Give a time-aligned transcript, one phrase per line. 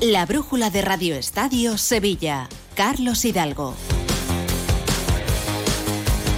[0.00, 2.48] La brújula de Radio Estadio Sevilla.
[2.74, 3.76] Carlos Hidalgo.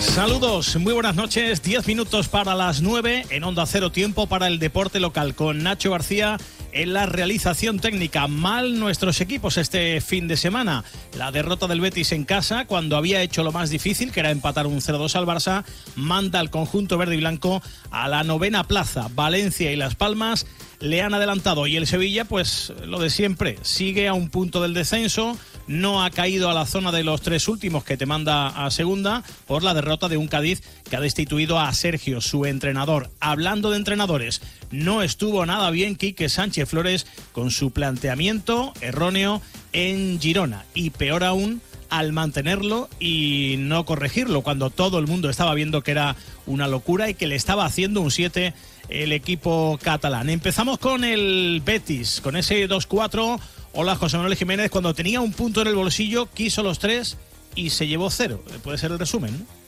[0.00, 1.62] Saludos, muy buenas noches.
[1.62, 5.92] 10 minutos para las 9 en Onda Cero Tiempo para el deporte local con Nacho
[5.92, 6.38] García
[6.72, 8.26] en la realización técnica.
[8.26, 10.82] Mal nuestros equipos este fin de semana.
[11.16, 14.66] La derrota del Betis en casa, cuando había hecho lo más difícil, que era empatar
[14.66, 19.08] un 0-2 al Barça, manda al conjunto verde y blanco a la novena plaza.
[19.14, 20.46] Valencia y Las Palmas
[20.82, 24.74] le han adelantado y el Sevilla, pues lo de siempre, sigue a un punto del
[24.74, 28.70] descenso, no ha caído a la zona de los tres últimos que te manda a
[28.70, 33.10] segunda por la derrota de un Cádiz que ha destituido a Sergio, su entrenador.
[33.20, 39.40] Hablando de entrenadores, no estuvo nada bien Quique Sánchez Flores con su planteamiento erróneo
[39.72, 41.62] en Girona y peor aún
[41.92, 47.10] al mantenerlo y no corregirlo cuando todo el mundo estaba viendo que era una locura
[47.10, 48.54] y que le estaba haciendo un 7
[48.88, 50.30] el equipo catalán.
[50.30, 53.38] Empezamos con el Betis, con ese 2-4.
[53.74, 57.18] Hola José Manuel Jiménez, cuando tenía un punto en el bolsillo, quiso los tres
[57.54, 58.42] y se llevó cero.
[58.64, 59.40] Puede ser el resumen.
[59.40, 59.61] ¿no?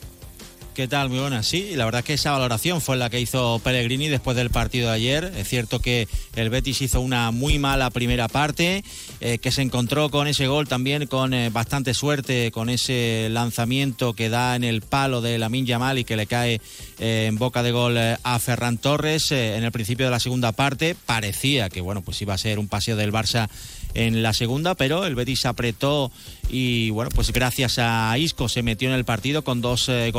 [0.75, 1.07] ¿Qué tal?
[1.07, 1.47] Muy buenas.
[1.47, 4.89] Sí, la verdad es que esa valoración fue la que hizo Pellegrini después del partido
[4.89, 5.31] de ayer.
[5.37, 8.83] Es cierto que el Betis hizo una muy mala primera parte,
[9.21, 14.15] eh, que se encontró con ese gol también con eh, bastante suerte, con ese lanzamiento
[14.15, 16.59] que da en el palo de Lamin Yamal y que le cae
[16.99, 20.93] eh, en boca de gol a Ferran Torres en el principio de la segunda parte.
[21.05, 23.47] Parecía que bueno, pues iba a ser un paseo del Barça
[23.95, 26.11] en la segunda, pero el Betis apretó
[26.49, 30.11] y bueno, pues gracias a Isco se metió en el partido con dos eh,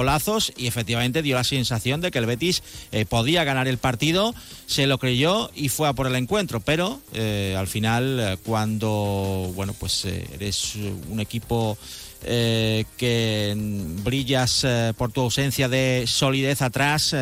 [0.56, 4.34] y efectivamente dio la sensación de que el Betis eh, podía ganar el partido,
[4.66, 9.74] se lo creyó y fue a por el encuentro, pero eh, al final cuando bueno,
[9.78, 10.74] pues eres
[11.08, 11.78] un equipo
[12.26, 13.54] que
[14.02, 17.14] brillas por tu ausencia de solidez atrás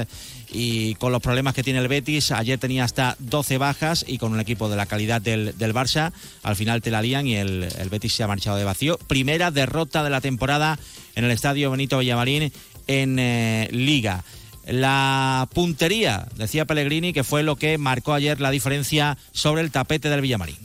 [0.55, 4.33] y con los problemas que tiene el Betis, ayer tenía hasta 12 bajas y con
[4.33, 7.69] un equipo de la calidad del, del Barça, al final te la lían y el,
[7.77, 8.97] el, Betis se ha marchado de vacío.
[9.09, 10.79] Primera derrota de la temporada
[11.17, 12.53] en el estadio Benito Villamarín
[12.87, 14.25] en eh, Liga.
[14.67, 20.09] La puntería, decía Pellegrini, que fue lo que marcó ayer la diferencia sobre el tapete
[20.09, 20.57] del Villamarín.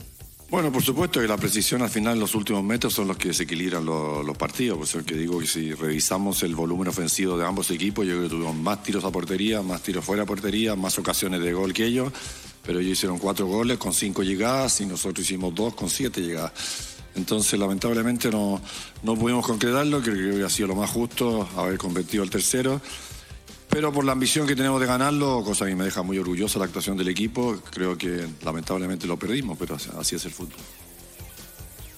[0.50, 3.84] Bueno, por supuesto que la precisión al final, los últimos metros son los que desequilibran
[3.84, 4.78] los, los partidos.
[4.78, 8.24] Por eso que digo que si revisamos el volumen ofensivo de ambos equipos, yo creo
[8.24, 11.72] que tuvimos más tiros a portería, más tiros fuera a portería, más ocasiones de gol
[11.72, 12.12] que ellos.
[12.64, 16.52] Pero ellos hicieron cuatro goles con cinco llegadas y nosotros hicimos dos con siete llegadas.
[17.14, 18.60] Entonces, lamentablemente no,
[19.02, 22.80] no pudimos concretarlo, creo que hubiera sido lo más justo haber convertido el tercero.
[23.68, 26.64] Pero por la ambición que tenemos de ganarlo, cosa que me deja muy orgulloso la
[26.64, 30.58] actuación del equipo, creo que lamentablemente lo perdimos, pero así es el fútbol.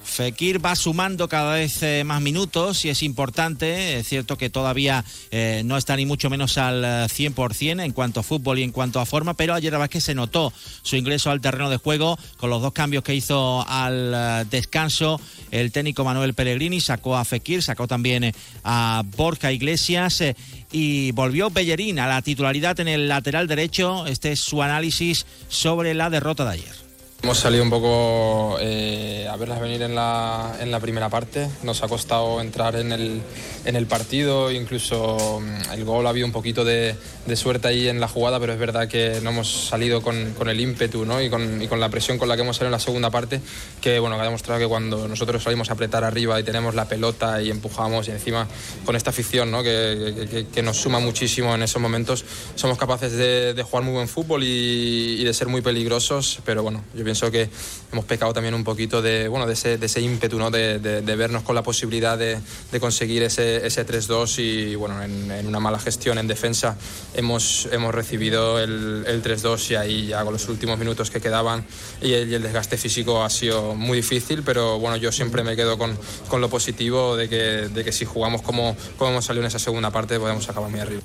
[0.05, 3.99] Fekir va sumando cada vez eh, más minutos y es importante.
[3.99, 8.21] Es cierto que todavía eh, no está ni mucho menos al 100% eh, en cuanto
[8.21, 10.53] a fútbol y en cuanto a forma, pero ayer la que se notó
[10.83, 15.21] su ingreso al terreno de juego con los dos cambios que hizo al descanso
[15.51, 16.81] el técnico Manuel Pellegrini.
[16.81, 18.35] Sacó a Fekir, sacó también
[18.65, 20.23] a Borja Iglesias
[20.71, 24.07] y volvió Bellerín a la titularidad en el lateral derecho.
[24.07, 26.82] Este es su análisis sobre la derrota de ayer.
[27.25, 31.49] Hemos salido un poco eh, a verlas venir en la, en la, primera parte.
[31.63, 33.23] Nos ha costado entrar en el,
[33.65, 37.87] en el partido, incluso mm, el gol ha habido un poquito de, de, suerte ahí
[37.87, 41.23] en la jugada, pero es verdad que no hemos salido con, con el ímpetu ¿no?
[41.23, 43.41] y, con, y, con, la presión con la que hemos salido en la segunda parte,
[43.81, 46.89] que, bueno, que ha demostrado que cuando nosotros salimos a apretar arriba y tenemos la
[46.89, 48.49] pelota y empujamos y encima
[48.85, 49.63] con esta afición ¿no?
[49.63, 52.25] que, que, que, nos suma muchísimo en esos momentos,
[52.57, 56.65] somos capaces de, de jugar muy buen fútbol y, y, de ser muy peligrosos, pero
[56.65, 57.51] bueno, yo pienso que
[57.93, 60.51] hemos pecado también un poquito de, bueno, de, ese, de ese ímpetu, ¿no?
[60.51, 62.41] de, de, de, vernos con la posibilidad de,
[62.81, 66.79] conseguir ese, ese 3-2 y bueno, en, en, una mala gestión en defensa
[67.13, 71.67] hemos, hemos recibido el, el 3-2 y ahí ya con los últimos minutos que quedaban
[72.01, 75.55] y el, y el, desgaste físico ha sido muy difícil, pero bueno, yo siempre me
[75.55, 77.37] quedo con, con lo positivo de que,
[77.69, 80.81] de que si jugamos como, como hemos salido en esa segunda parte podemos acabar muy
[80.81, 81.03] arriba.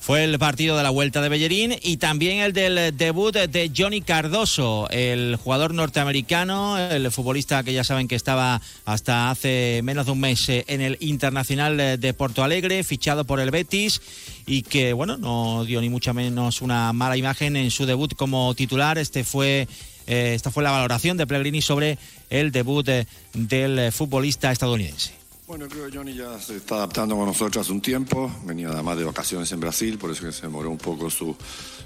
[0.00, 4.00] Fue el partido de la vuelta de Bellerín y también el del debut de Johnny
[4.00, 10.12] Cardoso, el jugador norteamericano, el futbolista que ya saben que estaba hasta hace menos de
[10.12, 14.00] un mes en el Internacional de Porto Alegre, fichado por el Betis
[14.46, 18.54] y que, bueno, no dio ni mucho menos una mala imagen en su debut como
[18.54, 18.96] titular.
[18.96, 19.68] Este fue
[20.06, 21.98] eh, esta fue la valoración de Pellegrini sobre
[22.30, 22.88] el debut
[23.34, 25.19] del futbolista estadounidense.
[25.50, 28.30] Bueno, creo que Johnny ya se está adaptando con nosotros hace un tiempo.
[28.44, 31.34] Venía además de vacaciones en Brasil, por eso que se demoró un poco su,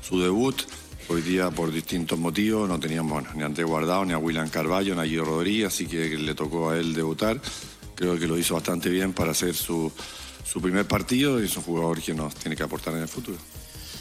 [0.03, 0.55] su debut.
[1.09, 4.95] Hoy día, por distintos motivos, no teníamos ni a Ante Guardado, ni a William Carballo,
[4.95, 7.41] ni a Guido Rodríguez, así que le tocó a él debutar.
[7.95, 9.91] Creo que lo hizo bastante bien para hacer su,
[10.45, 13.39] su primer partido y es un jugador que nos tiene que aportar en el futuro.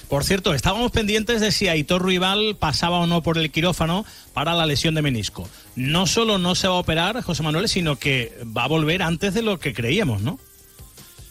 [0.09, 4.53] Por cierto, estábamos pendientes de si Aitor Rival pasaba o no por el quirófano para
[4.53, 5.50] la lesión de menisco.
[5.75, 9.33] No solo no se va a operar, José Manuel, sino que va a volver antes
[9.33, 10.39] de lo que creíamos, ¿no?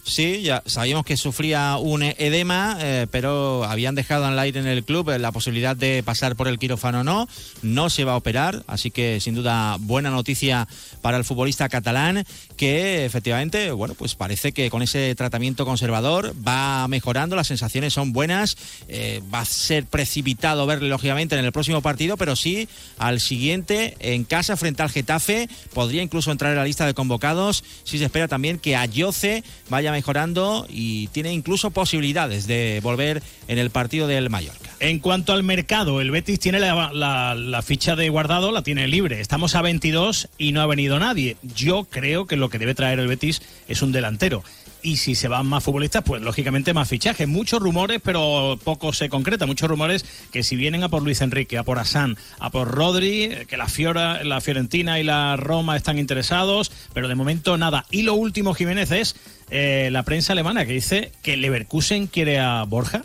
[0.05, 4.83] Sí, ya sabíamos que sufría un edema, eh, pero habían dejado el aire en el
[4.83, 7.29] club eh, la posibilidad de pasar por el quirófano no.
[7.63, 10.67] No se va a operar, así que sin duda buena noticia
[11.03, 12.25] para el futbolista catalán
[12.57, 18.13] que efectivamente, bueno, pues parece que con ese tratamiento conservador va mejorando, las sensaciones son
[18.13, 18.57] buenas,
[18.89, 23.97] eh, va a ser precipitado verle lógicamente en el próximo partido, pero sí al siguiente
[24.01, 28.07] en casa frente al Getafe, podría incluso entrar en la lista de convocados, si se
[28.07, 34.07] espera también que Ayoce vaya mejorando y tiene incluso posibilidades de volver en el partido
[34.07, 34.71] del Mallorca.
[34.81, 39.21] En cuanto al mercado, el Betis tiene la, ficha de guardado, la tiene libre.
[39.21, 41.37] Estamos a 22 y no ha venido nadie.
[41.55, 44.43] Yo creo que lo que debe traer el Betis es un delantero
[44.83, 47.29] y si se van más futbolistas, pues lógicamente más fichajes.
[47.29, 49.47] Muchos rumores, pero poco se concreta.
[49.47, 53.31] Muchos rumores que si vienen a por Luis Enrique, a por Asán, a por Rodri,
[53.49, 57.87] que la, Fiora, la Fiorentina y la Roma están interesados, pero de momento nada.
[57.91, 59.17] Y lo último, Jiménez, es
[59.51, 63.03] eh, la prensa alemana que dice que Leverkusen quiere a Borja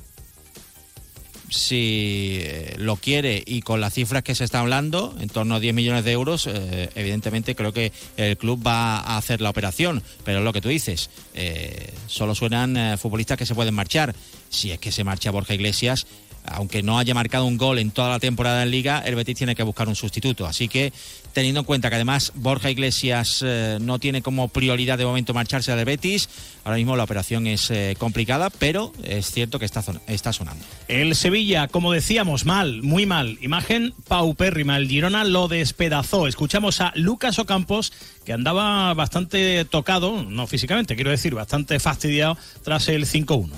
[1.49, 5.59] si eh, lo quiere y con las cifras que se está hablando, en torno a
[5.59, 10.03] 10 millones de euros, eh, evidentemente creo que el club va a hacer la operación.
[10.23, 14.15] Pero es lo que tú dices, eh, solo suenan futbolistas que se pueden marchar.
[14.49, 16.07] Si es que se marcha Borja Iglesias,
[16.47, 19.55] aunque no haya marcado un gol en toda la temporada en liga, el Betis tiene
[19.55, 20.45] que buscar un sustituto.
[20.45, 20.93] Así que
[21.33, 25.75] teniendo en cuenta que además Borja Iglesias eh, no tiene como prioridad de momento marcharse
[25.75, 26.29] del Betis,
[26.63, 30.65] ahora mismo la operación es eh, complicada, pero es cierto que está, está sonando.
[30.87, 33.37] El Sevilla, como decíamos, mal, muy mal.
[33.41, 34.77] Imagen paupérrima.
[34.77, 36.27] El Girona lo despedazó.
[36.27, 37.93] Escuchamos a Lucas Ocampos,
[38.25, 43.49] que andaba bastante tocado, no físicamente, quiero decir, bastante fastidiado tras el 5-1.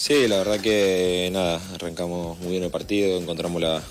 [0.00, 3.82] Sí, la verdad que nada, arrancamos muy bien el partido, encontramos la,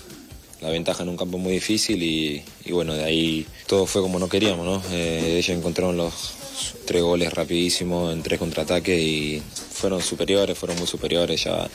[0.60, 2.42] ventaja en un campo muy difícil y,
[2.72, 4.82] bueno, de ahí todo fue como no queríamos, ¿no?
[4.92, 6.32] Eh, ellos encontraron los
[6.84, 9.40] tres goles rapidísimos en tres contraataques y
[9.70, 11.44] fueron superiores, fueron muy superiores.
[11.44, 11.70] Ya,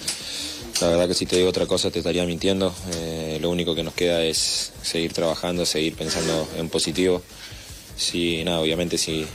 [0.82, 2.76] la verdad que si te digo otra cosa te estaría mintiendo.
[2.96, 7.22] Eh, lo único que nos queda es seguir trabajando, seguir pensando en positivo.
[7.96, 9.26] Sí, nada, obviamente si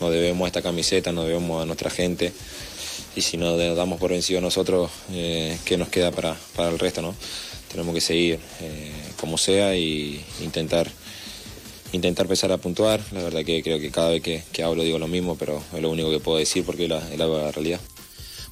[0.00, 2.32] nos debemos a esta camiseta, nos debemos a nuestra gente
[3.16, 7.02] y si no damos por vencido nosotros, eh, ¿qué nos queda para, para, el resto?
[7.02, 7.14] ¿no?
[7.70, 10.88] Tenemos que seguir eh, como sea y intentar,
[11.92, 13.00] intentar empezar a puntuar.
[13.12, 15.90] La verdad que creo que cada vez que, hablo digo lo mismo, pero es lo
[15.90, 17.80] único que puedo decir porque es la, la realidad.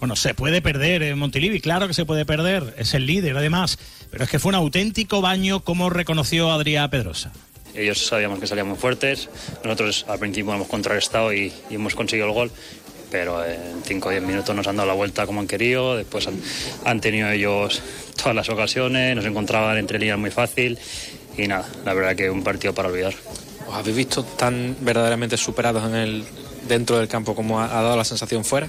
[0.01, 3.79] Bueno, se puede perder en Montilivi, claro que se puede perder, es el líder además,
[4.13, 7.33] pero es que fue un auténtico baño como reconoció Adrián Pedrosa.
[7.75, 9.29] Ellos sabíamos que salían muy fuertes,
[9.65, 12.53] nosotros al principio hemos contrarrestado y, y hemos conseguido el gol,
[13.11, 16.29] pero en 5 o 10 minutos nos han dado la vuelta como han querido, después
[16.85, 17.83] han, tenido ellos
[18.17, 20.79] todas las ocasiones, nos encontraban entre líneas muy fácil
[21.37, 23.15] y nada, la verdad que un partido para olvidar.
[23.69, 26.25] ¿Os habéis visto tan verdaderamente superados en el,
[26.67, 28.69] dentro del campo como ha dado la sensación fuera?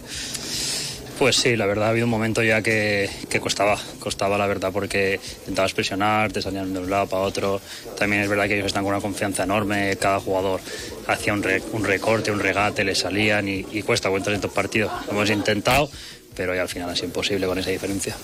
[1.19, 3.09] Pues sí, la verdad ha habido un momento ya que,
[3.41, 7.59] costaba, costaba la verdad porque intentabas presionar, te salían de un lado para otro.
[7.97, 10.61] También es verdad que ellos están con una confianza enorme, cada jugador
[11.07, 14.93] hacía un, recorte, un regate, le salían y, cuesta cuenta en estos partidos.
[15.07, 15.91] Lo hemos intentado,
[16.37, 18.15] pero ya al final es imposible con esa diferencia.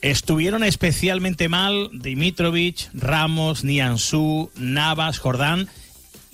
[0.00, 5.68] Estuvieron especialmente mal Dimitrovic, Ramos, Nianzú, Navas, Jordán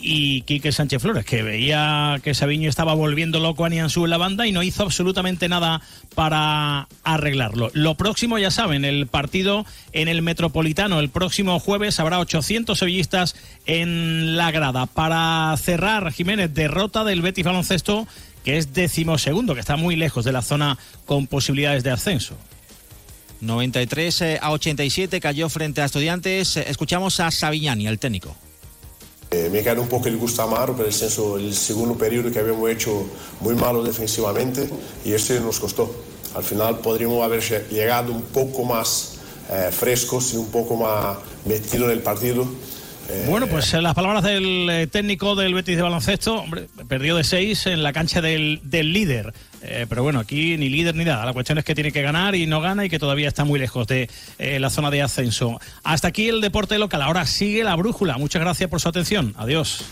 [0.01, 4.17] y Quique Sánchez Flores, que veía que Sabiño estaba volviendo loco a Nianzú en la
[4.17, 5.83] banda y no hizo absolutamente nada
[6.15, 7.71] para arreglarlo.
[7.75, 11.01] Lo próximo, ya saben, el partido en el Metropolitano.
[11.01, 14.87] El próximo jueves habrá 800 sevillistas en la grada.
[14.87, 18.09] Para cerrar, Jiménez, derrota del Betis Baloncesto,
[18.45, 22.37] que es decimosegundo, que está muy lejos de la zona con posibilidades de ascenso.
[23.41, 26.57] 93 eh, a 87 cayó frente a Estudiantes.
[26.57, 28.37] Escuchamos a Savignani, el técnico.
[29.33, 32.41] Eh, me queda un poco el gusto amaro por el senso el segundo periodo que
[32.41, 33.07] habíamos hecho
[33.39, 34.69] muy malo defensivamente
[35.05, 35.89] y este nos costó.
[36.35, 39.19] Al final podríamos haber llegado un poco más
[39.49, 42.45] eh, frescos y un poco más metidos en el partido.
[43.11, 47.67] Eh, bueno, pues las palabras del técnico del Betis de baloncesto, hombre, perdió de seis
[47.67, 49.35] en la cancha del, del líder.
[49.63, 51.25] Eh, pero bueno, aquí ni líder ni nada.
[51.27, 53.59] La cuestión es que tiene que ganar y no gana y que todavía está muy
[53.59, 55.61] lejos de eh, la zona de ascenso.
[55.83, 57.03] Hasta aquí el deporte local.
[57.03, 58.17] Ahora sigue la brújula.
[58.17, 59.35] Muchas gracias por su atención.
[59.37, 59.85] Adiós.